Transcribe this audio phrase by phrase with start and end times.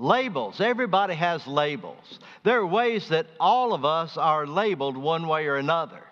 [0.00, 0.62] Labels.
[0.62, 2.18] Everybody has labels.
[2.42, 6.02] There are ways that all of us are labeled one way or another.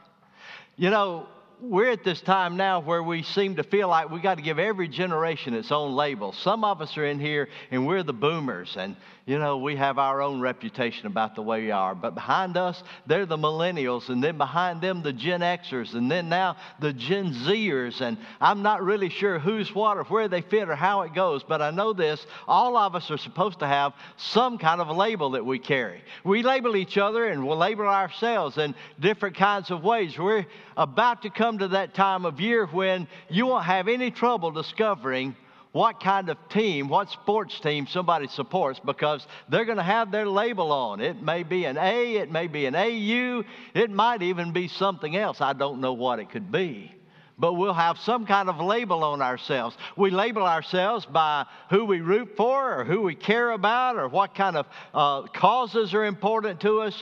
[0.77, 1.27] You know,
[1.61, 4.59] we're at this time now where we seem to feel like we got to give
[4.59, 6.33] every generation its own label.
[6.33, 8.97] Some of us are in here and we're the boomers, and
[9.29, 11.95] you know, we have our own reputation about the way we are.
[11.95, 16.31] But behind us, they're the millennials, and then behind them, the Gen Xers, and then
[16.31, 18.01] now the Gen Zers.
[18.01, 21.43] And I'm not really sure who's what or where they fit or how it goes,
[21.43, 24.95] but I know this all of us are supposed to have some kind of a
[24.95, 26.03] label that we carry.
[26.25, 30.19] We label each other and we'll label ourselves in different kinds of ways.
[30.19, 30.47] We're
[30.79, 35.35] about to come to that time of year when you won't have any trouble discovering
[35.73, 40.27] what kind of team, what sports team somebody supports because they're going to have their
[40.27, 41.01] label on.
[41.01, 43.45] It may be an A, it may be an AU,
[43.75, 45.41] it might even be something else.
[45.41, 46.95] I don't know what it could be.
[47.39, 49.77] But we'll have some kind of label on ourselves.
[49.97, 54.35] We label ourselves by who we root for or who we care about or what
[54.35, 57.01] kind of uh, causes are important to us.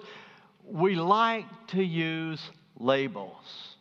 [0.67, 2.43] We like to use
[2.79, 3.76] labels.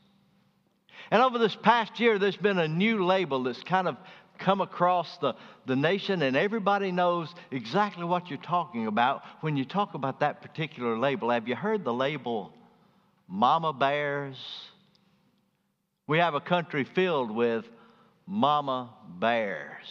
[1.11, 3.97] And over this past year, there's been a new label that's kind of
[4.37, 5.33] come across the,
[5.65, 10.41] the nation, and everybody knows exactly what you're talking about when you talk about that
[10.41, 11.29] particular label.
[11.29, 12.51] Have you heard the label
[13.27, 14.37] Mama Bears?
[16.07, 17.65] We have a country filled with
[18.27, 19.85] Mama Bears.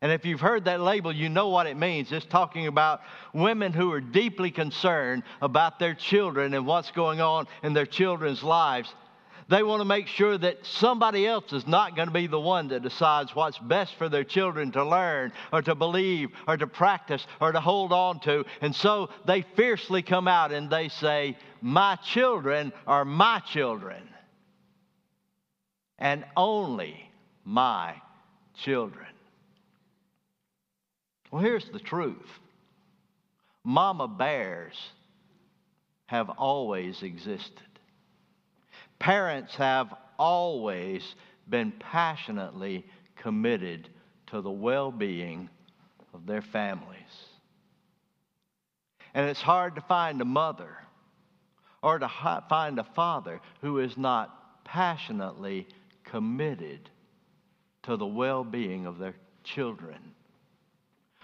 [0.00, 2.12] And if you've heard that label, you know what it means.
[2.12, 3.00] It's talking about
[3.32, 8.44] women who are deeply concerned about their children and what's going on in their children's
[8.44, 8.94] lives.
[9.48, 12.68] They want to make sure that somebody else is not going to be the one
[12.68, 17.26] that decides what's best for their children to learn or to believe or to practice
[17.40, 18.44] or to hold on to.
[18.60, 24.02] And so they fiercely come out and they say, My children are my children.
[25.98, 27.10] And only
[27.44, 27.94] my
[28.54, 29.06] children.
[31.30, 32.28] Well, here's the truth
[33.64, 34.76] Mama bears
[36.06, 37.62] have always existed.
[38.98, 41.14] Parents have always
[41.48, 42.84] been passionately
[43.16, 43.88] committed
[44.26, 45.48] to the well being
[46.14, 46.96] of their families.
[49.14, 50.76] And it's hard to find a mother
[51.82, 52.10] or to
[52.48, 55.66] find a father who is not passionately
[56.04, 56.90] committed
[57.84, 59.98] to the well being of their children.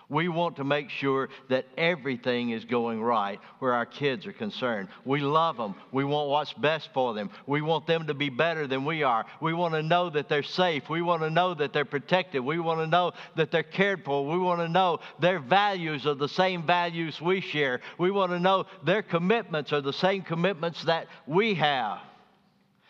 [0.09, 4.89] We want to make sure that everything is going right where our kids are concerned.
[5.05, 5.75] We love them.
[5.93, 7.31] We want what's best for them.
[7.47, 9.25] We want them to be better than we are.
[9.41, 10.91] We want to know that they're safe.
[10.91, 12.45] We want to know that they're protected.
[12.45, 14.27] We want to know that they're cared for.
[14.27, 17.81] We want to know their values are the same values we share.
[17.99, 22.01] We want to know their commitments are the same commitments that we have.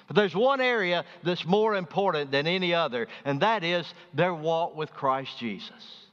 [0.06, 4.76] But there's one area that's more important than any other, and that is their walk
[4.76, 6.03] with Christ Jesus.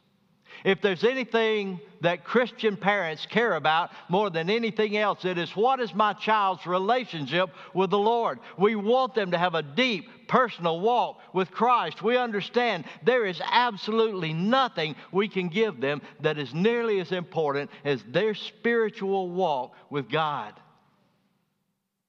[0.63, 5.79] If there's anything that Christian parents care about more than anything else, it is what
[5.79, 8.39] is my child's relationship with the Lord?
[8.57, 12.01] We want them to have a deep personal walk with Christ.
[12.01, 17.72] We understand there is absolutely nothing we can give them that is nearly as important
[17.83, 20.53] as their spiritual walk with God.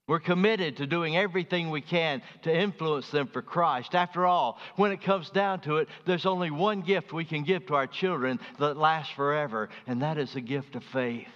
[0.09, 3.95] We're committed to doing everything we can to influence them for Christ.
[3.95, 7.67] After all, when it comes down to it, there's only one gift we can give
[7.67, 11.29] to our children that lasts forever, and that is the gift of faith.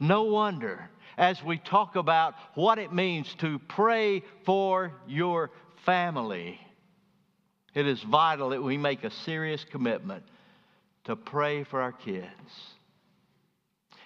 [0.00, 0.88] No wonder,
[1.18, 5.50] as we talk about what it means to pray for your
[5.84, 6.58] family,
[7.74, 10.24] it is vital that we make a serious commitment
[11.04, 12.28] to pray for our kids.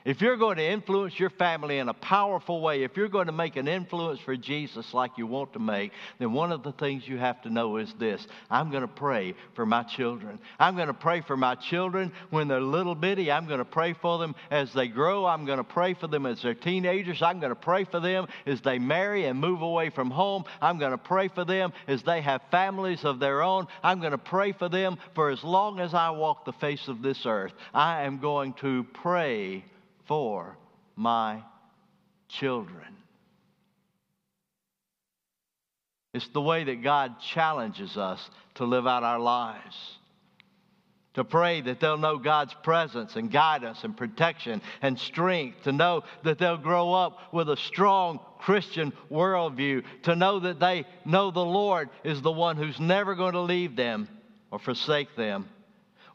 [0.07, 3.33] If you're going to influence your family in a powerful way, if you're going to
[3.33, 5.91] make an influence for Jesus like you want to make,
[6.21, 9.35] then one of the things you have to know is this I'm going to pray
[9.57, 10.39] for my children.
[10.61, 13.33] I'm going to pray for my children when they're little bitty.
[13.33, 15.27] I'm going to pray for them as they grow.
[15.27, 17.21] I'm going to pray for them as they're teenagers.
[17.21, 20.45] I'm going to pray for them as they marry and move away from home.
[20.63, 23.67] I'm going to pray for them as they have families of their own.
[23.83, 27.03] I'm going to pray for them for as long as I walk the face of
[27.03, 27.55] this earth.
[27.75, 29.65] I am going to pray
[30.07, 30.57] for
[30.95, 31.43] my
[32.29, 32.97] children.
[36.15, 39.77] It's the way that God challenges us to live out our lives.
[41.15, 45.63] To pray that they'll know God's presence and guidance and protection and strength.
[45.65, 49.83] To know that they'll grow up with a strong Christian worldview.
[50.05, 53.77] To know that they know the Lord is the one who's never going to leave
[53.77, 54.09] them
[54.51, 55.49] or forsake them.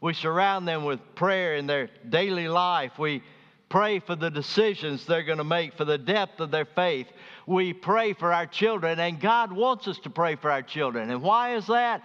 [0.00, 2.98] We surround them with prayer in their daily life.
[2.98, 3.22] We
[3.72, 7.08] pray for the decisions they're going to make, for the depth of their faith.
[7.46, 11.10] We pray for our children, and God wants us to pray for our children.
[11.10, 12.04] And why is that?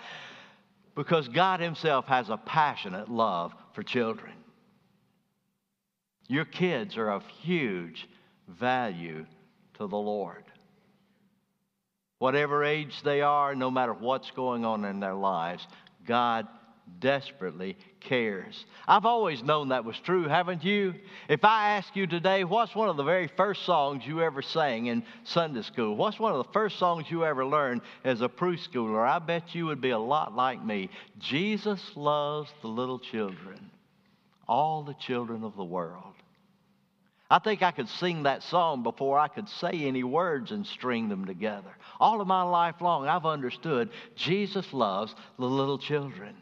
[0.98, 4.34] because God Himself has a passionate love for children.
[6.28, 8.10] Your kids are of huge
[8.48, 9.28] value
[9.76, 10.44] to the Lord.
[12.18, 15.66] Whatever age they are, no matter what's going on in their lives,
[16.08, 16.48] God
[16.98, 17.78] desperately
[18.08, 18.66] cares.
[18.88, 20.96] I've always known that was true, haven't you?
[21.28, 24.86] If I ask you today, what's one of the very first songs you ever sang
[24.86, 25.96] in Sunday school?
[25.96, 29.08] What's one of the first songs you ever learned as a preschooler?
[29.08, 30.90] I bet you would be a lot like me.
[31.20, 33.70] Jesus loves the little children,
[34.48, 36.14] all the children of the world.
[37.30, 41.10] I think I could sing that song before I could say any words and string
[41.10, 41.76] them together.
[42.00, 46.36] All of my life long, I've understood Jesus loves the little children.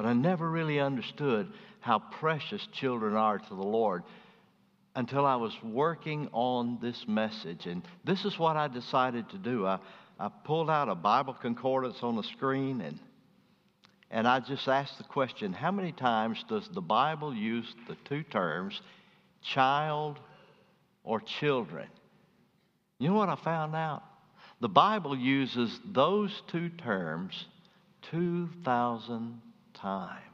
[0.00, 4.02] But I never really understood how precious children are to the Lord
[4.96, 7.66] until I was working on this message.
[7.66, 9.66] And this is what I decided to do.
[9.66, 9.78] I,
[10.18, 12.98] I pulled out a Bible concordance on the screen and
[14.10, 18.22] and I just asked the question how many times does the Bible use the two
[18.22, 18.80] terms
[19.42, 20.18] child
[21.04, 21.88] or children?
[22.98, 24.02] You know what I found out?
[24.62, 27.44] The Bible uses those two terms
[28.10, 29.42] 2,000
[29.80, 30.24] times.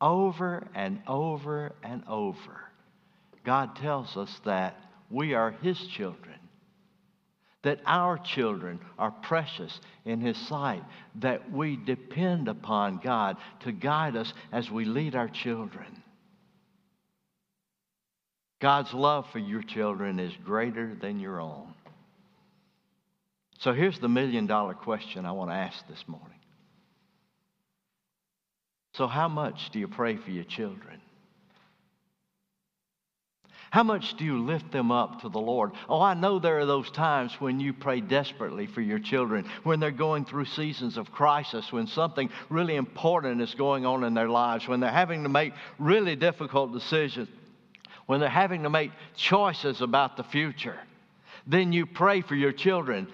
[0.00, 2.60] Over and over and over,
[3.44, 4.76] God tells us that
[5.10, 6.38] we are His children,
[7.62, 10.84] that our children are precious in His sight,
[11.16, 16.02] that we depend upon God to guide us as we lead our children.
[18.60, 21.74] God's love for your children is greater than your own.
[23.58, 26.37] So here's the million dollar question I want to ask this morning
[28.98, 31.00] so, how much do you pray for your children?
[33.70, 35.70] How much do you lift them up to the Lord?
[35.88, 39.78] Oh, I know there are those times when you pray desperately for your children, when
[39.78, 44.28] they're going through seasons of crisis, when something really important is going on in their
[44.28, 47.28] lives, when they're having to make really difficult decisions,
[48.06, 50.80] when they're having to make choices about the future.
[51.46, 53.06] Then you pray for your children.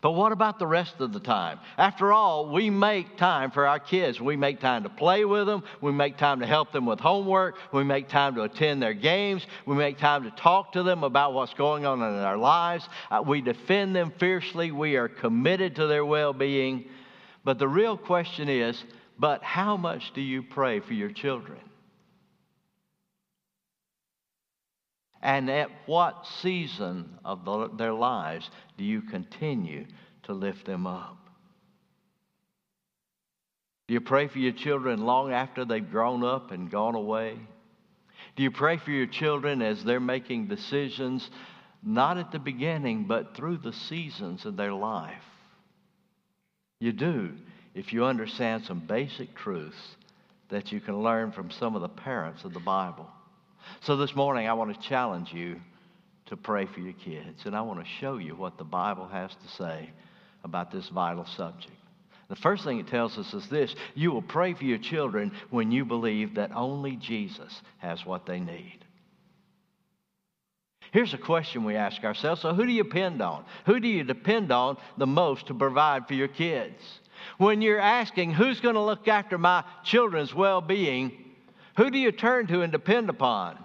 [0.00, 1.58] But what about the rest of the time?
[1.76, 4.20] After all, we make time for our kids.
[4.20, 5.64] We make time to play with them.
[5.80, 7.56] We make time to help them with homework.
[7.72, 9.44] We make time to attend their games.
[9.66, 12.88] We make time to talk to them about what's going on in their lives.
[13.10, 14.70] Uh, we defend them fiercely.
[14.70, 16.84] We are committed to their well being.
[17.44, 18.82] But the real question is
[19.18, 21.58] but how much do you pray for your children?
[25.22, 29.86] And at what season of the, their lives do you continue
[30.24, 31.16] to lift them up?
[33.88, 37.38] Do you pray for your children long after they've grown up and gone away?
[38.36, 41.28] Do you pray for your children as they're making decisions,
[41.82, 45.24] not at the beginning, but through the seasons of their life?
[46.80, 47.32] You do
[47.74, 49.96] if you understand some basic truths
[50.50, 53.08] that you can learn from some of the parents of the Bible.
[53.80, 55.60] So this morning, I want to challenge you
[56.26, 57.46] to pray for your kids.
[57.46, 59.90] And I want to show you what the Bible has to say
[60.44, 61.72] about this vital subject.
[62.28, 65.72] The first thing it tells us is this you will pray for your children when
[65.72, 68.84] you believe that only Jesus has what they need.
[70.92, 73.44] Here's a question we ask ourselves so, who do you depend on?
[73.66, 76.82] Who do you depend on the most to provide for your kids?
[77.38, 81.12] When you're asking, who's going to look after my children's well being,
[81.78, 83.56] who do you turn to and depend upon?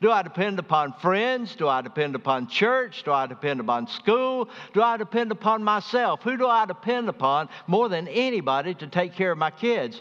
[0.00, 1.54] Do I depend upon friends?
[1.54, 3.02] Do I depend upon church?
[3.02, 4.48] Do I depend upon school?
[4.72, 6.22] Do I depend upon myself?
[6.22, 10.00] Who do I depend upon more than anybody to take care of my kids?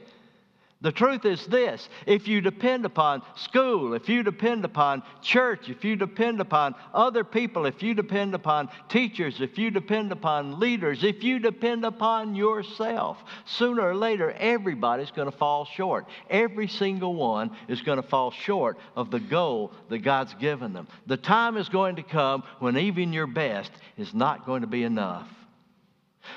[0.79, 5.83] The truth is this if you depend upon school, if you depend upon church, if
[5.83, 11.03] you depend upon other people, if you depend upon teachers, if you depend upon leaders,
[11.03, 16.05] if you depend upon yourself, sooner or later everybody's going to fall short.
[16.29, 20.87] Every single one is going to fall short of the goal that God's given them.
[21.07, 24.83] The time is going to come when even your best is not going to be
[24.83, 25.27] enough.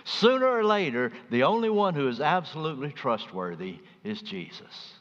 [0.05, 4.95] Sooner or later, the only one who is absolutely trustworthy is Jesus.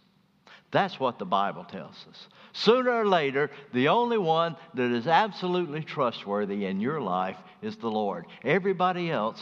[0.72, 2.27] That's what the Bible tells us.
[2.53, 7.89] Sooner or later, the only one that is absolutely trustworthy in your life is the
[7.89, 8.25] Lord.
[8.44, 9.41] Everybody else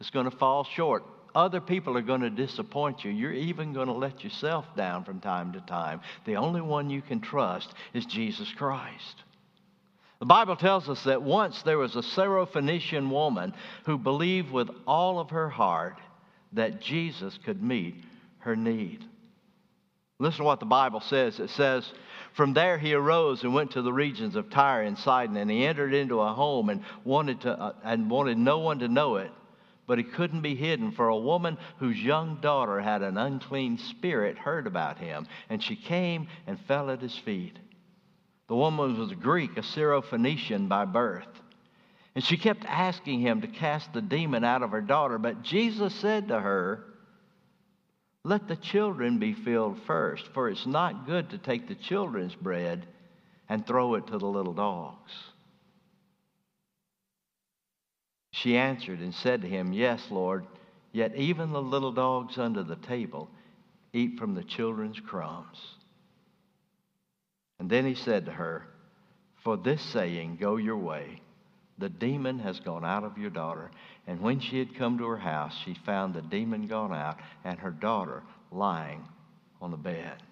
[0.00, 1.04] is going to fall short.
[1.34, 3.10] Other people are going to disappoint you.
[3.10, 6.00] You're even going to let yourself down from time to time.
[6.24, 9.22] The only one you can trust is Jesus Christ.
[10.20, 15.20] The Bible tells us that once there was a Syrophoenician woman who believed with all
[15.20, 15.98] of her heart
[16.54, 17.94] that Jesus could meet
[18.38, 19.04] her need.
[20.20, 21.38] Listen to what the Bible says.
[21.38, 21.92] It says,
[22.32, 25.64] From there he arose and went to the regions of Tyre and Sidon, and he
[25.64, 29.30] entered into a home and wanted, to, uh, and wanted no one to know it,
[29.86, 34.36] but he couldn't be hidden, for a woman whose young daughter had an unclean spirit
[34.36, 37.56] heard about him, and she came and fell at his feet.
[38.48, 41.28] The woman was a Greek, a Syrophoenician by birth.
[42.14, 45.94] And she kept asking him to cast the demon out of her daughter, but Jesus
[45.94, 46.87] said to her,
[48.28, 52.86] Let the children be filled first, for it's not good to take the children's bread
[53.48, 55.10] and throw it to the little dogs.
[58.32, 60.44] She answered and said to him, Yes, Lord,
[60.92, 63.30] yet even the little dogs under the table
[63.94, 65.56] eat from the children's crumbs.
[67.58, 68.66] And then he said to her,
[69.42, 71.22] For this saying, go your way.
[71.78, 73.70] The demon has gone out of your daughter.
[74.08, 77.58] And when she had come to her house, she found the demon gone out and
[77.58, 79.06] her daughter lying
[79.60, 80.22] on the bed.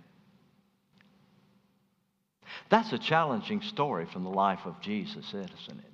[2.71, 5.93] That's a challenging story from the life of Jesus, isn't it?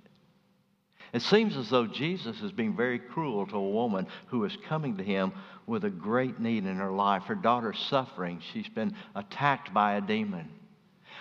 [1.12, 4.96] It seems as though Jesus is being very cruel to a woman who is coming
[4.98, 5.32] to him
[5.66, 7.24] with a great need in her life.
[7.24, 8.40] Her daughter's suffering.
[8.52, 10.48] She's been attacked by a demon.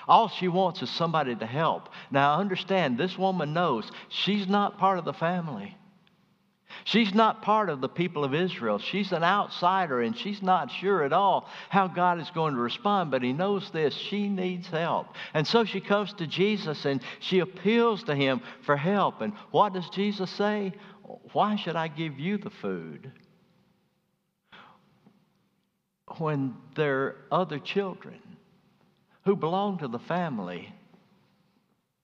[0.07, 1.89] All she wants is somebody to help.
[2.11, 5.75] Now, understand, this woman knows she's not part of the family.
[6.83, 8.79] She's not part of the people of Israel.
[8.79, 13.11] She's an outsider and she's not sure at all how God is going to respond,
[13.11, 15.07] but He knows this she needs help.
[15.33, 19.21] And so she comes to Jesus and she appeals to Him for help.
[19.21, 20.73] And what does Jesus say?
[21.33, 23.11] Why should I give you the food
[26.17, 28.19] when there are other children
[29.25, 30.73] who belong to the family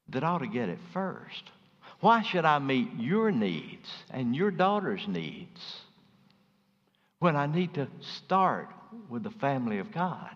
[0.09, 1.51] that ought to get it first?
[1.99, 5.81] Why should I meet your needs and your daughter's needs
[7.19, 7.87] when I need to
[8.17, 8.69] start
[9.09, 10.35] with the family of God?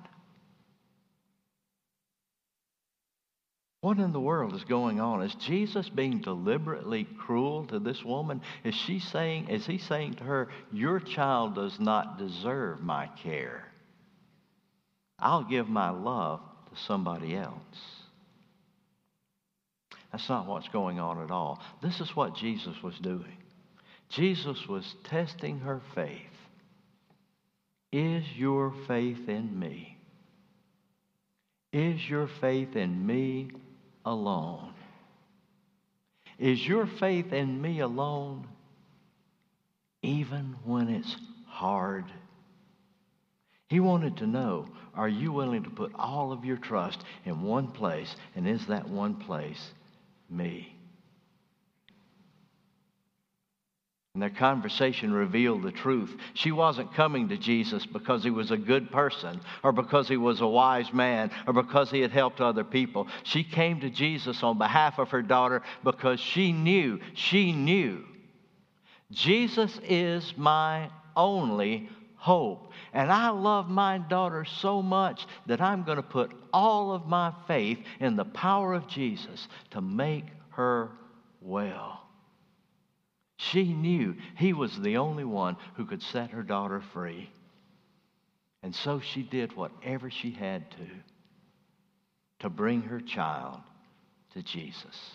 [3.81, 5.23] What in the world is going on?
[5.23, 8.41] Is Jesus being deliberately cruel to this woman?
[8.63, 13.67] Is she saying, is he saying to her, Your child does not deserve my care?
[15.17, 16.41] I'll give my love
[16.71, 18.00] to somebody else.
[20.11, 21.61] That's not what's going on at all.
[21.81, 23.37] This is what Jesus was doing.
[24.09, 26.19] Jesus was testing her faith.
[27.91, 29.97] Is your faith in me?
[31.71, 33.51] Is your faith in me
[34.03, 34.73] alone?
[36.37, 38.47] Is your faith in me alone
[40.01, 41.15] even when it's
[41.45, 42.05] hard?
[43.67, 47.69] He wanted to know are you willing to put all of your trust in one
[47.69, 48.13] place?
[48.35, 49.71] And is that one place
[50.31, 50.75] me.
[54.13, 56.13] And their conversation revealed the truth.
[56.33, 60.41] She wasn't coming to Jesus because he was a good person or because he was
[60.41, 63.07] a wise man or because he had helped other people.
[63.23, 68.03] She came to Jesus on behalf of her daughter because she knew, she knew,
[69.11, 71.89] Jesus is my only
[72.21, 72.71] hope.
[72.93, 77.33] And I love my daughter so much that I'm going to put all of my
[77.47, 80.91] faith in the power of Jesus to make her
[81.41, 81.99] well.
[83.37, 87.31] She knew he was the only one who could set her daughter free.
[88.61, 90.87] And so she did whatever she had to
[92.41, 93.59] to bring her child
[94.35, 95.11] to Jesus.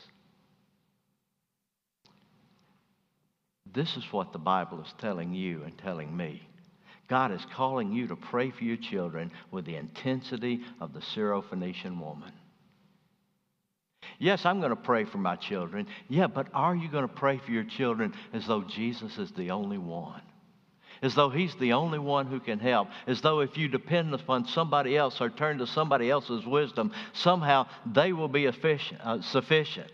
[3.73, 6.43] This is what the Bible is telling you and telling me.
[7.09, 12.01] God is calling you to pray for your children with the intensity of the Syrophoenician
[12.01, 12.33] woman.
[14.19, 15.87] Yes, I'm going to pray for my children.
[16.09, 19.51] Yeah, but are you going to pray for your children as though Jesus is the
[19.51, 20.23] only one?
[21.03, 22.89] As though He's the only one who can help.
[23.07, 27.67] As though if you depend upon somebody else or turn to somebody else's wisdom, somehow
[27.85, 29.91] they will be efficient, uh, sufficient.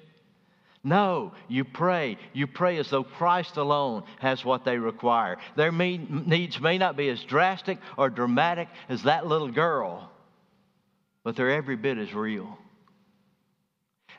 [0.85, 2.19] No, you pray.
[2.33, 5.39] You pray as though Christ alone has what they require.
[5.55, 10.11] Their needs may not be as drastic or dramatic as that little girl,
[11.23, 12.59] but they're every bit as real.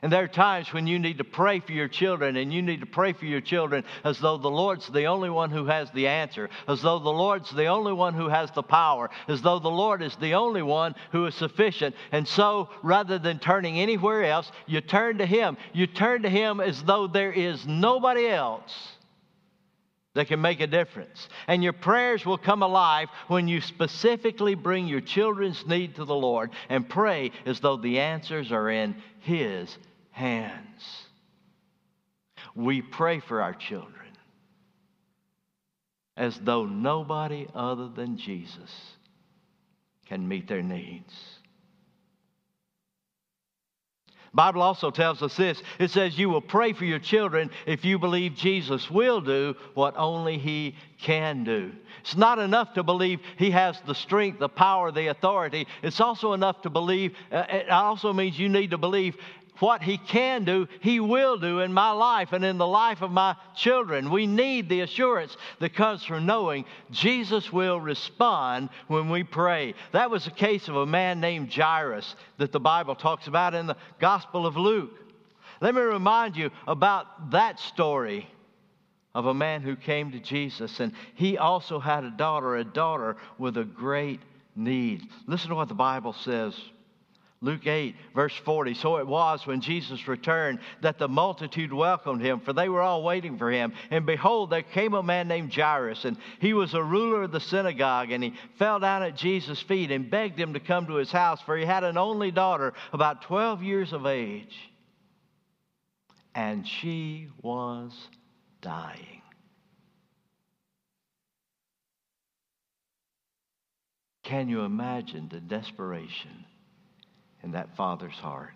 [0.02, 2.80] And there are times when you need to pray for your children, and you need
[2.80, 6.08] to pray for your children as though the Lord's the only one who has the
[6.08, 9.68] answer, as though the Lord's the only one who has the power, as though the
[9.70, 11.94] Lord is the only one who is sufficient.
[12.12, 15.56] And so, rather than turning anywhere else, you turn to Him.
[15.72, 18.93] You turn to Him as though there is nobody else
[20.14, 21.28] that can make a difference.
[21.46, 26.14] And your prayers will come alive when you specifically bring your children's need to the
[26.14, 29.76] Lord and pray as though the answers are in His
[30.10, 30.82] hands.
[32.54, 33.92] We pray for our children
[36.16, 38.70] as though nobody other than Jesus
[40.06, 41.33] can meet their needs.
[44.34, 45.62] Bible also tells us this.
[45.78, 49.94] It says you will pray for your children if you believe Jesus will do what
[49.96, 51.72] only he can do.
[52.00, 55.66] It's not enough to believe he has the strength, the power, the authority.
[55.82, 59.16] It's also enough to believe uh, it also means you need to believe
[59.58, 63.10] what He can do, He will do in my life and in the life of
[63.10, 64.10] my children.
[64.10, 69.74] We need the assurance that comes from knowing Jesus will respond when we pray.
[69.92, 73.66] That was the case of a man named Jairus that the Bible talks about in
[73.66, 74.92] the Gospel of Luke.
[75.60, 78.28] Let me remind you about that story
[79.14, 83.16] of a man who came to Jesus, and he also had a daughter, a daughter
[83.38, 84.20] with a great
[84.56, 85.02] need.
[85.26, 86.54] Listen to what the Bible says
[87.44, 88.74] Luke 8, verse 40.
[88.74, 93.02] So it was when Jesus returned that the multitude welcomed him, for they were all
[93.02, 93.74] waiting for him.
[93.90, 97.40] And behold, there came a man named Jairus, and he was a ruler of the
[97.40, 98.10] synagogue.
[98.10, 101.40] And he fell down at Jesus' feet and begged him to come to his house,
[101.42, 104.56] for he had an only daughter, about 12 years of age.
[106.34, 107.92] And she was
[108.60, 109.22] dying.
[114.24, 116.46] Can you imagine the desperation?
[117.44, 118.54] In that father's heart.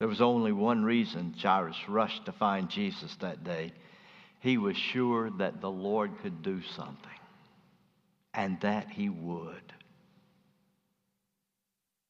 [0.00, 3.72] There was only one reason Jairus rushed to find Jesus that day.
[4.40, 7.20] He was sure that the Lord could do something,
[8.34, 9.72] and that he would.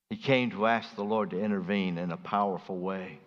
[0.08, 3.18] He came to ask the Lord to intervene in a powerful way.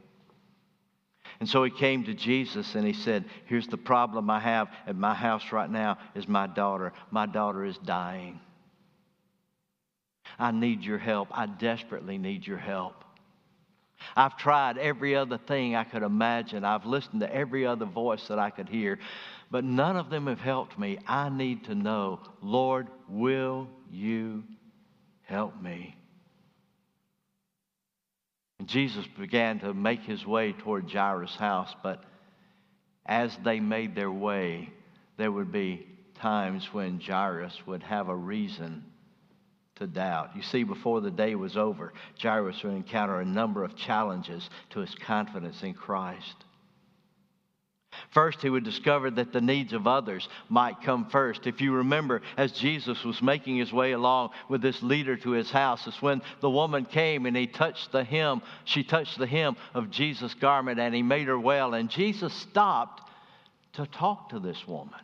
[1.40, 4.96] And so he came to Jesus and he said, Here's the problem I have at
[4.96, 6.94] my house right now is my daughter.
[7.12, 8.40] My daughter is dying.
[10.38, 11.30] I need your help.
[11.32, 13.04] I desperately need your help.
[14.16, 16.64] I've tried every other thing I could imagine.
[16.64, 19.00] I've listened to every other voice that I could hear,
[19.50, 21.00] but none of them have helped me.
[21.08, 24.44] I need to know, Lord, will you
[25.24, 25.98] help me?
[28.60, 32.04] And Jesus began to make his way toward Jairus' house, but
[33.06, 34.72] as they made their way,
[35.18, 38.84] there would be times when Jairus would have a reason
[39.76, 40.32] to doubt.
[40.36, 44.80] You see, before the day was over, Jairus would encounter a number of challenges to
[44.80, 46.46] his confidence in Christ.
[48.12, 51.48] First, he would discover that the needs of others might come first.
[51.48, 55.50] If you remember, as Jesus was making his way along with this leader to his
[55.50, 59.56] house, it's when the woman came and he touched the hem, she touched the hem
[59.74, 61.74] of Jesus' garment and he made her well.
[61.74, 63.02] And Jesus stopped
[63.74, 65.00] to talk to this woman.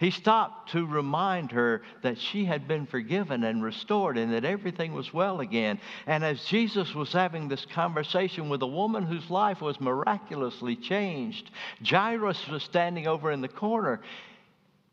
[0.00, 4.94] He stopped to remind her that she had been forgiven and restored and that everything
[4.94, 5.78] was well again.
[6.06, 11.50] And as Jesus was having this conversation with a woman whose life was miraculously changed,
[11.84, 14.00] Jairus was standing over in the corner.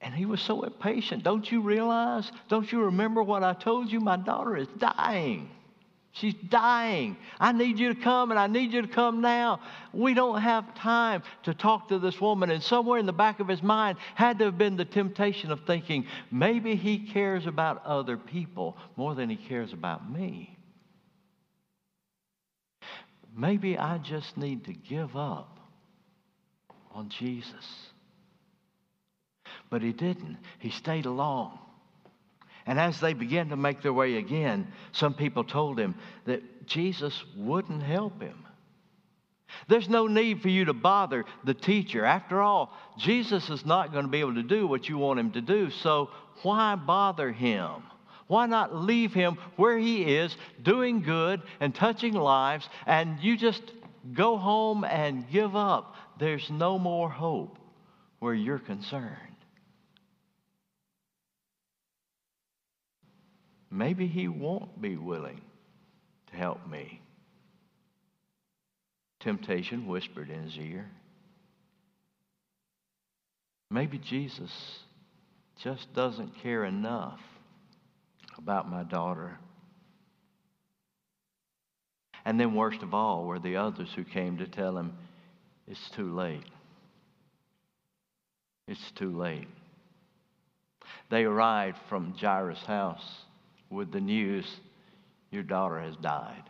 [0.02, 1.24] And he was so impatient.
[1.24, 2.30] Don't you realize?
[2.50, 4.02] Don't you remember what I told you?
[4.02, 5.50] My daughter is dying.
[6.20, 7.16] She's dying.
[7.40, 9.60] I need you to come and I need you to come now.
[9.94, 12.50] We don't have time to talk to this woman.
[12.50, 15.62] And somewhere in the back of his mind had to have been the temptation of
[15.68, 20.58] thinking, maybe he cares about other people more than he cares about me.
[23.36, 25.60] Maybe I just need to give up
[26.92, 27.92] on Jesus.
[29.70, 31.60] But he didn't, he stayed along.
[32.68, 37.24] And as they began to make their way again, some people told him that Jesus
[37.36, 38.46] wouldn't help him.
[39.70, 42.04] There's no need for you to bother the teacher.
[42.04, 45.32] After all, Jesus is not going to be able to do what you want him
[45.32, 46.10] to do, so
[46.44, 47.72] why bother him?
[48.28, 53.64] Why not leave him where he is, doing good and touching lives, and you just
[54.14, 55.96] go home and give up?
[56.20, 57.58] There's no more hope
[58.20, 59.27] where you're concerned.
[63.70, 65.42] Maybe he won't be willing
[66.32, 67.02] to help me.
[69.20, 70.90] Temptation whispered in his ear.
[73.70, 74.52] Maybe Jesus
[75.62, 77.20] just doesn't care enough
[78.38, 79.38] about my daughter.
[82.24, 84.94] And then, worst of all, were the others who came to tell him,
[85.68, 86.46] It's too late.
[88.68, 89.48] It's too late.
[91.10, 93.24] They arrived from Jairus' house
[93.70, 94.46] with the news,
[95.32, 96.44] Your daughter has died.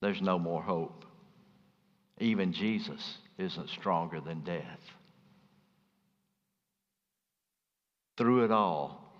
[0.00, 1.04] There's no more hope.
[2.18, 4.80] Even Jesus isn't stronger than death.
[8.16, 9.12] Through it all,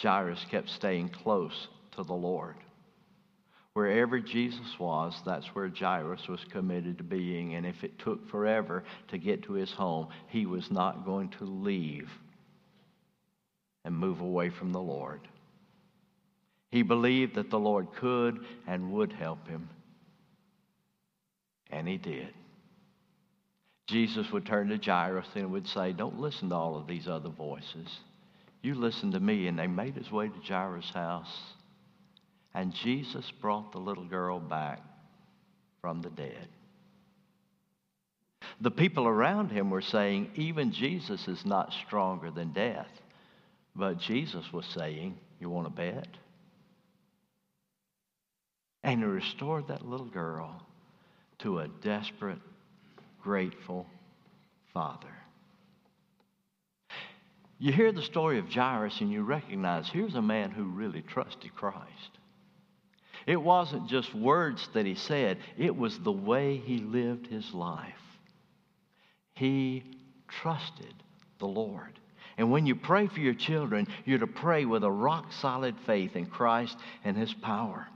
[0.00, 2.56] Jairus kept staying close to the Lord.
[3.72, 7.54] Wherever Jesus was, that's where Jairus was committed to being.
[7.54, 11.44] And if it took forever to get to his home, he was not going to
[11.44, 12.08] leave
[13.90, 15.20] and move away from the Lord.
[16.70, 19.68] He believed that the Lord could and would help him.
[21.70, 22.28] And he did.
[23.88, 27.30] Jesus would turn to Jairus and would say, Don't listen to all of these other
[27.30, 27.98] voices.
[28.62, 29.48] You listen to me.
[29.48, 31.36] And they made his way to Jairus' house.
[32.54, 34.80] And Jesus brought the little girl back
[35.80, 36.46] from the dead.
[38.60, 42.86] The people around him were saying, Even Jesus is not stronger than death.
[43.74, 46.08] But Jesus was saying, You want to bet?
[48.82, 50.62] And he restored that little girl
[51.40, 52.40] to a desperate,
[53.22, 53.86] grateful
[54.72, 55.14] father.
[57.58, 61.54] You hear the story of Jairus and you recognize here's a man who really trusted
[61.54, 62.18] Christ.
[63.26, 68.00] It wasn't just words that he said, it was the way he lived his life.
[69.34, 69.84] He
[70.26, 70.94] trusted
[71.38, 71.99] the Lord.
[72.38, 76.16] And when you pray for your children, you're to pray with a rock solid faith
[76.16, 77.86] in Christ and his power.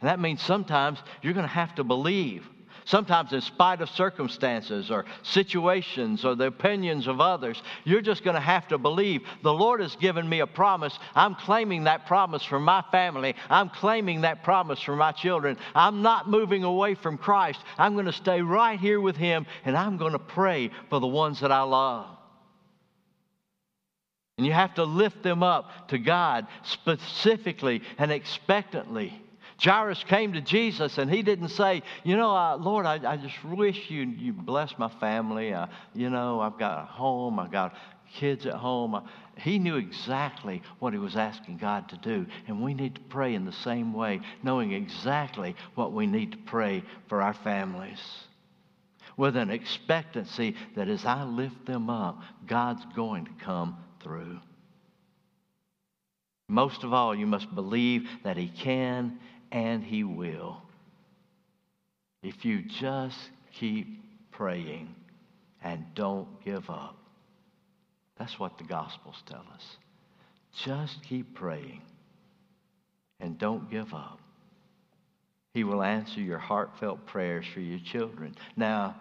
[0.00, 2.46] And that means sometimes you're going to have to believe.
[2.84, 8.34] Sometimes, in spite of circumstances or situations or the opinions of others, you're just going
[8.34, 9.22] to have to believe.
[9.42, 10.98] The Lord has given me a promise.
[11.14, 13.36] I'm claiming that promise for my family.
[13.48, 15.58] I'm claiming that promise for my children.
[15.76, 17.60] I'm not moving away from Christ.
[17.78, 21.06] I'm going to stay right here with Him and I'm going to pray for the
[21.06, 22.06] ones that I love.
[24.38, 29.22] And you have to lift them up to God specifically and expectantly.
[29.62, 33.44] Jairus came to Jesus and he didn't say, You know, uh, Lord, I, I, just
[33.44, 35.52] wish you, you bless my family.
[35.52, 37.74] Uh, you know, I've got a home, I've got
[38.12, 38.94] kids at home.
[38.94, 39.02] Uh,
[39.36, 42.26] he knew exactly what he was asking God to do.
[42.48, 46.38] And we need to pray in the same way, knowing exactly what we need to
[46.38, 48.00] pray for our families.
[49.16, 54.38] With an expectancy that as I lift them up, God's going to come through.
[56.48, 59.18] Most of all, you must believe that He can
[59.50, 60.62] and He will.
[62.22, 63.18] If you just
[63.52, 63.86] keep
[64.30, 64.94] praying
[65.62, 66.96] and don't give up.
[68.18, 69.76] That's what the Gospels tell us.
[70.64, 71.82] Just keep praying
[73.20, 74.18] and don't give up.
[75.54, 78.34] He will answer your heartfelt prayers for your children.
[78.56, 78.96] Now,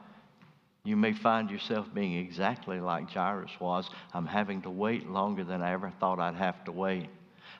[0.83, 3.89] you may find yourself being exactly like Jairus was.
[4.13, 7.09] I'm having to wait longer than I ever thought I'd have to wait.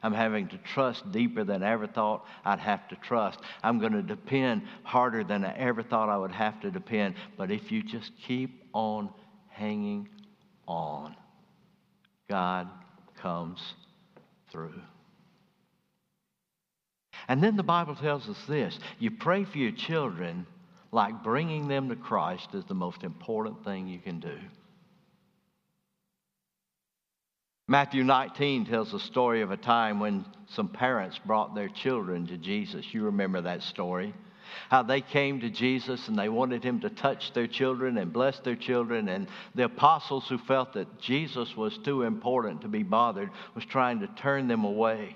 [0.03, 3.39] I'm having to trust deeper than I ever thought I'd have to trust.
[3.61, 7.15] I'm going to depend harder than I ever thought I would have to depend.
[7.37, 9.09] But if you just keep on
[9.49, 10.09] hanging
[10.67, 11.15] on,
[12.27, 12.69] God
[13.21, 13.61] comes
[14.51, 14.81] through.
[17.27, 20.47] And then the Bible tells us this you pray for your children
[20.91, 24.37] like bringing them to Christ is the most important thing you can do.
[27.67, 32.37] Matthew 19 tells the story of a time when some parents brought their children to
[32.37, 32.85] Jesus.
[32.91, 34.13] You remember that story.
[34.69, 38.37] How they came to Jesus and they wanted him to touch their children and bless
[38.39, 39.07] their children.
[39.07, 44.01] And the apostles who felt that Jesus was too important to be bothered was trying
[44.01, 45.15] to turn them away.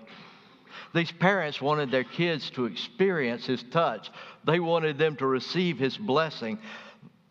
[0.94, 4.10] These parents wanted their kids to experience his touch.
[4.46, 6.60] They wanted them to receive his blessing.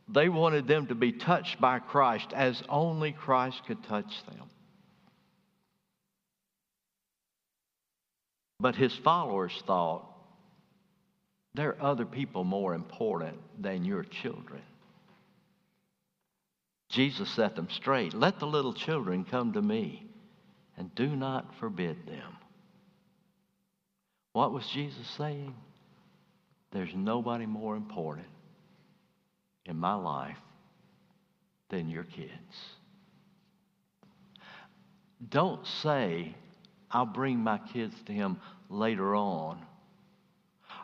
[0.08, 4.50] They wanted them to be touched by Christ as only Christ could touch them.
[8.60, 10.10] But his followers thought,
[11.54, 14.62] there are other people more important than your children.
[16.88, 18.14] Jesus set them straight.
[18.14, 20.06] Let the little children come to me
[20.76, 22.36] and do not forbid them.
[24.34, 25.54] What was Jesus saying?
[26.72, 28.26] There's nobody more important
[29.64, 30.36] in my life
[31.70, 32.32] than your kids.
[35.28, 36.34] Don't say,
[36.90, 39.64] I'll bring my kids to him later on.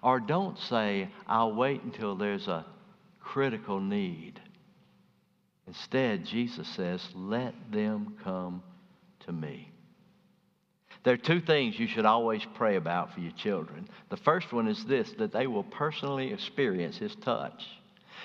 [0.00, 2.64] Or don't say, I'll wait until there's a
[3.18, 4.40] critical need.
[5.66, 8.62] Instead, Jesus says, let them come
[9.26, 9.72] to me.
[11.02, 13.88] There are two things you should always pray about for your children.
[14.10, 17.64] The first one is this that they will personally experience His touch.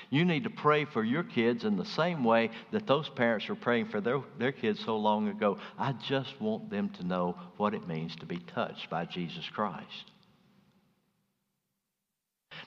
[0.10, 3.56] You need to pray for your kids in the same way that those parents were
[3.56, 5.58] praying for their, their kids so long ago.
[5.80, 10.12] I just want them to know what it means to be touched by Jesus Christ.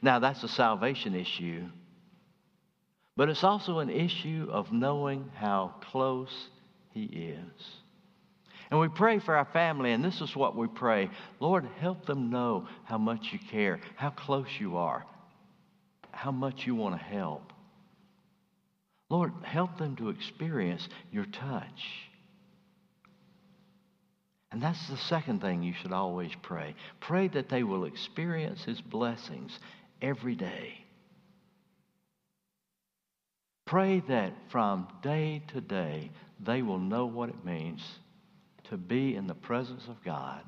[0.02, 1.64] Now, that's a salvation issue,
[3.16, 6.48] but it's also an issue of knowing how close
[6.92, 7.70] He is.
[8.70, 12.30] And we pray for our family, and this is what we pray Lord, help them
[12.30, 15.06] know how much you care, how close you are,
[16.10, 17.52] how much you want to help.
[19.10, 21.82] Lord, help them to experience your touch.
[24.50, 26.74] And that's the second thing you should always pray.
[27.00, 29.58] Pray that they will experience His blessings
[30.02, 30.74] every day.
[33.66, 37.82] Pray that from day to day they will know what it means
[38.70, 40.42] to be in the presence of God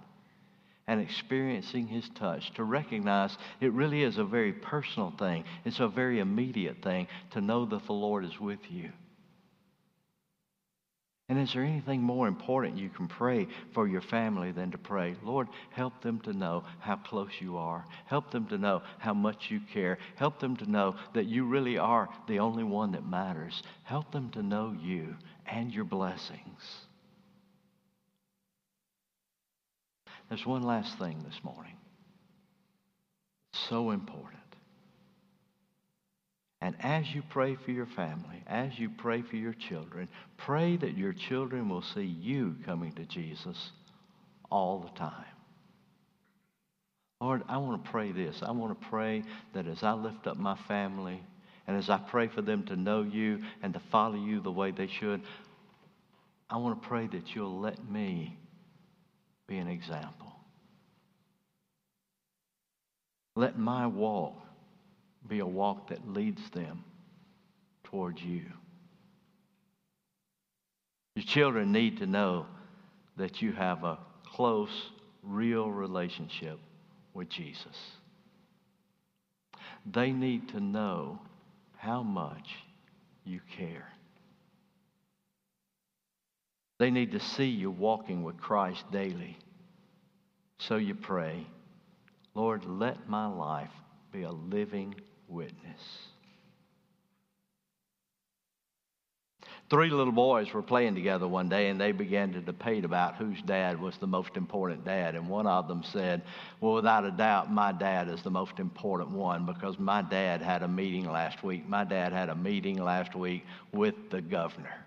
[0.87, 5.45] and experiencing His touch, to recognize it really is a very personal thing.
[5.65, 8.91] It's a very immediate thing to know that the Lord is with you.
[11.31, 15.15] And is there anything more important you can pray for your family than to pray,
[15.23, 17.85] Lord, help them to know how close you are.
[18.07, 19.99] Help them to know how much you care.
[20.17, 23.63] Help them to know that you really are the only one that matters.
[23.85, 25.15] Help them to know you
[25.47, 26.89] and your blessings.
[30.31, 31.75] There's one last thing this morning.
[33.53, 34.39] So important.
[36.61, 40.97] And as you pray for your family, as you pray for your children, pray that
[40.97, 43.73] your children will see you coming to Jesus
[44.51, 45.25] all the time.
[47.21, 48.41] Lord, I want to pray this.
[48.43, 51.21] I want to pray that as I lift up my family
[51.67, 54.71] and as I pray for them to know you and to follow you the way
[54.71, 55.23] they should,
[56.49, 58.37] I want to pray that you'll let me
[59.51, 60.33] be an example.
[63.35, 64.35] Let my walk
[65.29, 66.85] be a walk that leads them
[67.83, 68.45] towards you.
[71.17, 72.47] Your children need to know
[73.17, 74.93] that you have a close,
[75.25, 76.61] real relationship
[77.13, 77.77] with Jesus.
[79.85, 81.19] They need to know
[81.77, 82.49] how much
[83.25, 83.90] you care.
[86.81, 89.37] They need to see you walking with Christ daily.
[90.57, 91.47] So you pray,
[92.35, 93.69] Lord, let my life
[94.11, 94.95] be a living
[95.29, 95.83] witness.
[99.69, 103.43] Three little boys were playing together one day and they began to debate about whose
[103.43, 105.15] dad was the most important dad.
[105.15, 106.23] And one of them said,
[106.63, 110.63] Well, without a doubt, my dad is the most important one because my dad had
[110.63, 111.69] a meeting last week.
[111.69, 114.87] My dad had a meeting last week with the governor.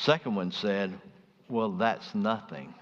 [0.00, 0.98] Second one said,
[1.48, 2.74] Well, that's nothing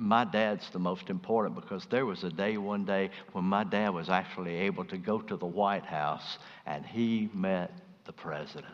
[0.00, 3.90] my dad's the most important because there was a day one day when my dad
[3.90, 7.70] was actually able to go to the White House and he met
[8.06, 8.72] the president.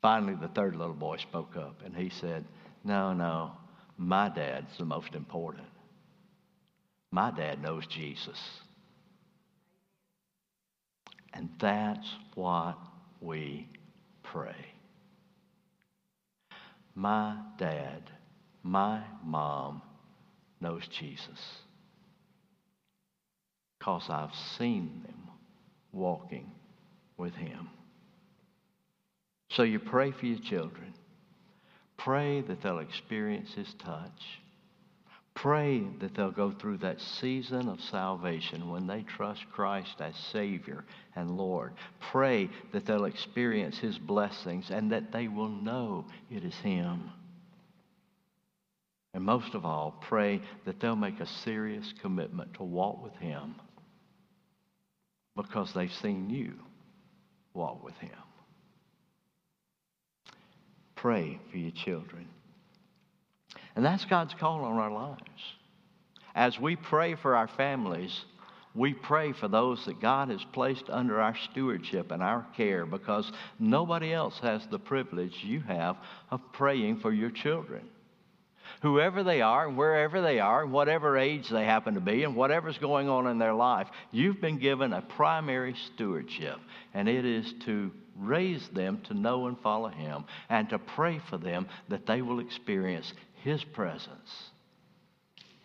[0.00, 2.46] Finally, the third little boy spoke up and he said,
[2.82, 3.52] No, no,
[3.98, 5.68] my dad's the most important.
[7.10, 8.40] My dad knows Jesus.
[11.34, 12.78] And that's what
[13.20, 13.68] we
[14.22, 14.54] pray
[16.98, 18.10] my dad,
[18.64, 19.82] my mom
[20.60, 21.38] knows Jesus
[23.78, 25.28] because I've seen them
[25.92, 26.50] walking
[27.16, 27.70] with him.
[29.50, 30.92] So you pray for your children.
[31.96, 34.40] Pray that they'll experience his touch.
[35.42, 40.84] Pray that they'll go through that season of salvation when they trust Christ as Savior
[41.14, 41.74] and Lord.
[42.00, 47.12] Pray that they'll experience His blessings and that they will know it is Him.
[49.14, 53.54] And most of all, pray that they'll make a serious commitment to walk with Him
[55.36, 56.54] because they've seen you
[57.54, 58.10] walk with Him.
[60.96, 62.26] Pray for your children.
[63.78, 65.22] And that's God's call on our lives.
[66.34, 68.24] As we pray for our families,
[68.74, 73.30] we pray for those that God has placed under our stewardship and our care because
[73.60, 75.96] nobody else has the privilege you have
[76.32, 77.88] of praying for your children.
[78.82, 82.34] Whoever they are, and wherever they are, and whatever age they happen to be, and
[82.34, 86.58] whatever's going on in their life, you've been given a primary stewardship,
[86.94, 91.38] and it is to raise them to know and follow Him and to pray for
[91.38, 94.50] them that they will experience his presence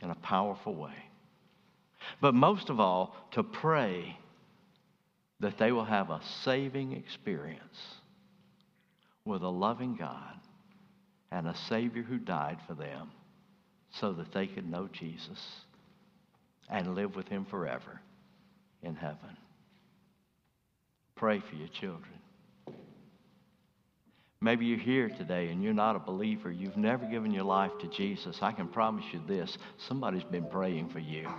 [0.02, 0.96] in a powerful way.
[2.22, 4.18] But most of all, to pray
[5.40, 7.96] that they will have a saving experience
[9.26, 10.36] with a loving God
[11.32, 13.12] and a Savior who died for them
[13.92, 15.40] so that they could know Jesus
[16.70, 18.02] and live with Him forever
[18.82, 19.38] in heaven.
[21.16, 22.20] Pray for your children.
[24.44, 26.52] Maybe you're here today and you're not a believer.
[26.52, 28.40] You've never given your life to Jesus.
[28.42, 31.30] I can promise you this somebody's been praying for you.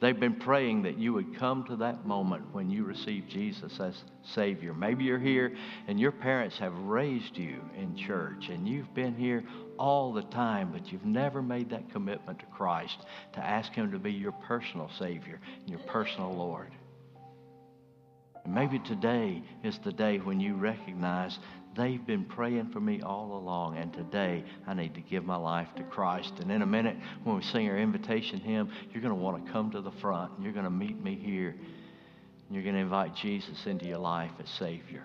[0.00, 3.94] They've been praying that you would come to that moment when you receive Jesus as
[4.34, 4.74] Savior.
[4.74, 5.54] Maybe you're here
[5.86, 9.44] and your parents have raised you in church and you've been here
[9.78, 12.98] all the time, but you've never made that commitment to Christ
[13.34, 16.72] to ask Him to be your personal Savior and your personal Lord.
[18.44, 21.38] And Maybe today is the day when you recognize
[21.76, 25.68] they've been praying for me all along, and today I need to give my life
[25.76, 26.34] to Christ.
[26.40, 29.52] And in a minute, when we sing our invitation hymn, you're going to want to
[29.52, 31.50] come to the front, and you're going to meet me here.
[31.50, 35.04] And you're going to invite Jesus into your life as Savior.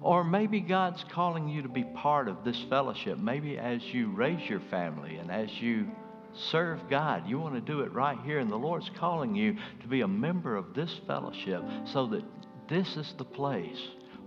[0.00, 3.18] Or maybe God's calling you to be part of this fellowship.
[3.18, 5.86] Maybe as you raise your family and as you
[6.34, 8.40] serve God, you want to do it right here.
[8.40, 12.24] And the Lord's calling you to be a member of this fellowship so that
[12.68, 13.80] this is the place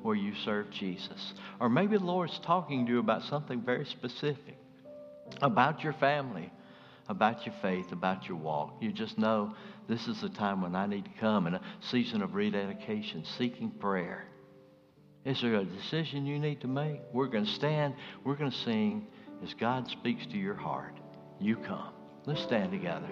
[0.06, 1.34] where you serve Jesus.
[1.60, 4.56] Or maybe the Lord's talking to you about something very specific
[5.42, 6.52] about your family,
[7.10, 8.76] about your faith, about your walk.
[8.80, 9.56] You just know
[9.90, 13.72] this is the time when I need to come in a season of rededication, seeking
[13.72, 14.26] prayer.
[15.26, 17.02] Is there a decision you need to make?
[17.12, 19.08] We're going to stand, we're going to sing
[19.44, 20.94] as God speaks to your heart.
[21.40, 21.94] You come.
[22.28, 23.10] Let's stand together.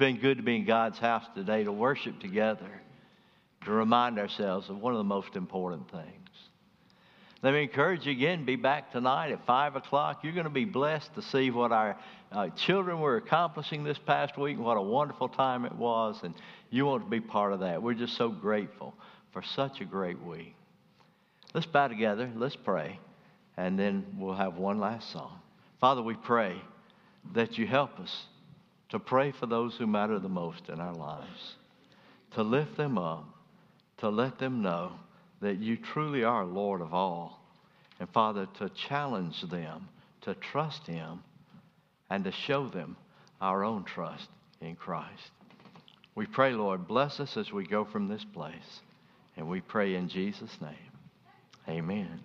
[0.00, 2.80] Been good to be in God's house today to worship together,
[3.66, 6.28] to remind ourselves of one of the most important things.
[7.42, 10.20] Let me encourage you again, be back tonight at 5 o'clock.
[10.24, 11.98] You're going to be blessed to see what our
[12.32, 16.18] uh, children were accomplishing this past week and what a wonderful time it was.
[16.22, 16.34] And
[16.70, 17.82] you want to be part of that.
[17.82, 18.94] We're just so grateful
[19.34, 20.54] for such a great week.
[21.52, 22.98] Let's bow together, let's pray,
[23.58, 25.40] and then we'll have one last song.
[25.78, 26.56] Father, we pray
[27.34, 28.24] that you help us
[28.90, 31.56] to pray for those who matter the most in our lives,
[32.32, 33.24] to lift them up,
[33.98, 34.92] to let them know
[35.40, 37.40] that you truly are Lord of all.
[37.98, 39.88] And Father, to challenge them
[40.22, 41.22] to trust Him
[42.08, 42.96] and to show them
[43.40, 44.28] our own trust
[44.60, 45.30] in Christ.
[46.14, 48.80] We pray, Lord, bless us as we go from this place.
[49.36, 50.74] And we pray in Jesus' name.
[51.68, 52.20] Amen.